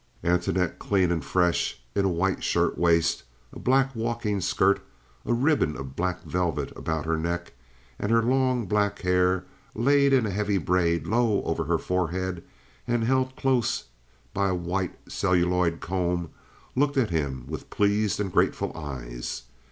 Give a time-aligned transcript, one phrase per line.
[0.23, 3.21] Antoinette, clean and fresh in a white shirtwaist,
[3.53, 4.79] a black walking skirt,
[5.27, 7.53] a ribbon of black velvet about her neck,
[7.99, 9.45] and her long, black hair
[9.75, 12.43] laid in a heavy braid low over her forehead
[12.87, 13.89] and held close
[14.33, 16.31] by a white celluloid comb,
[16.75, 19.43] looked at him with pleased and grateful eyes.